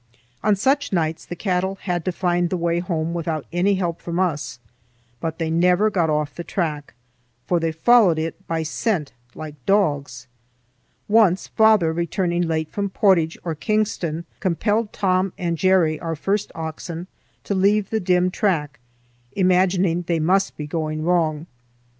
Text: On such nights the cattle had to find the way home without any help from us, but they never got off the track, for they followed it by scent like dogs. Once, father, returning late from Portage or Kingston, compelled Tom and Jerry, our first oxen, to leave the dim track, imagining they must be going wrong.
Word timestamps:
On 0.43 0.55
such 0.55 0.91
nights 0.91 1.27
the 1.27 1.35
cattle 1.35 1.75
had 1.81 2.03
to 2.05 2.11
find 2.11 2.49
the 2.49 2.57
way 2.57 2.79
home 2.79 3.13
without 3.13 3.45
any 3.53 3.75
help 3.75 4.01
from 4.01 4.19
us, 4.19 4.57
but 5.19 5.37
they 5.37 5.51
never 5.51 5.91
got 5.91 6.09
off 6.09 6.33
the 6.33 6.43
track, 6.43 6.95
for 7.45 7.59
they 7.59 7.71
followed 7.71 8.17
it 8.17 8.47
by 8.47 8.63
scent 8.63 9.13
like 9.35 9.63
dogs. 9.67 10.25
Once, 11.07 11.49
father, 11.49 11.93
returning 11.93 12.41
late 12.41 12.71
from 12.71 12.89
Portage 12.89 13.37
or 13.43 13.53
Kingston, 13.53 14.25
compelled 14.39 14.91
Tom 14.91 15.33
and 15.37 15.55
Jerry, 15.55 15.99
our 15.99 16.15
first 16.15 16.51
oxen, 16.55 17.05
to 17.43 17.53
leave 17.53 17.91
the 17.91 17.99
dim 17.99 18.31
track, 18.31 18.79
imagining 19.33 20.01
they 20.07 20.19
must 20.19 20.57
be 20.57 20.65
going 20.65 21.03
wrong. 21.03 21.45